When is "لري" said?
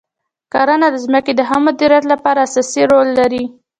3.19-3.43